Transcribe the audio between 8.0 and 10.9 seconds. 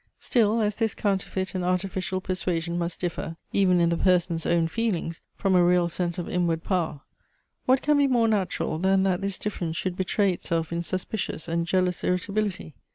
more natural, than that this difference should betray itself in